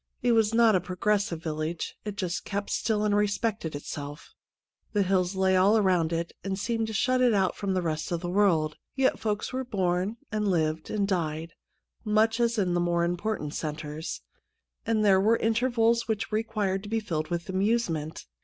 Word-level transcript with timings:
It 0.23 0.31
was 0.31 0.51
not 0.51 0.75
a 0.75 0.81
progres 0.81 1.25
sive 1.25 1.43
village; 1.43 1.95
it 2.05 2.15
just 2.15 2.43
kept 2.43 2.71
still 2.71 3.05
and 3.05 3.15
respected 3.15 3.75
itself 3.75 4.33
The 4.93 5.03
hills 5.03 5.35
lay 5.35 5.55
all 5.55 5.79
round 5.79 6.11
it, 6.11 6.33
and 6.43 6.57
seemed 6.57 6.87
to 6.87 6.93
shut 6.93 7.21
it 7.21 7.35
out 7.35 7.55
from 7.55 7.75
the 7.75 7.83
rest 7.83 8.11
of 8.11 8.19
the 8.19 8.27
world. 8.31 8.77
Yet 8.95 9.19
folks 9.19 9.53
were 9.53 9.63
born, 9.63 10.17
and 10.31 10.47
lived, 10.47 10.89
and 10.89 11.07
died, 11.07 11.53
much 12.03 12.39
as 12.39 12.57
in 12.57 12.73
the 12.73 12.79
more 12.81 13.03
important 13.03 13.53
centres; 13.53 14.21
and 14.87 15.05
there 15.05 15.21
were 15.21 15.37
intervals 15.37 16.07
which 16.07 16.31
required 16.31 16.81
to 16.81 16.89
be 16.89 16.99
filled 16.99 17.27
with 17.27 17.47
amusement. 17.47 18.25